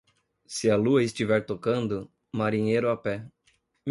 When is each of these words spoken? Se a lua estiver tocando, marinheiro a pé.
Se 0.47 0.71
a 0.71 0.77
lua 0.77 1.03
estiver 1.03 1.45
tocando, 1.45 2.11
marinheiro 2.33 2.89
a 2.89 2.97
pé. 3.03 3.23